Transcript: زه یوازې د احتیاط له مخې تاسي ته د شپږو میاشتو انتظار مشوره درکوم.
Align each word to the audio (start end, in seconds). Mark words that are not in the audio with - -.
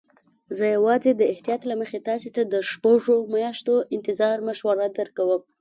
زه 0.57 0.65
یوازې 0.75 1.11
د 1.15 1.21
احتیاط 1.33 1.61
له 1.69 1.75
مخې 1.81 1.99
تاسي 2.07 2.29
ته 2.35 2.41
د 2.53 2.55
شپږو 2.69 3.15
میاشتو 3.33 3.73
انتظار 3.95 4.37
مشوره 4.47 4.85
درکوم. 4.97 5.41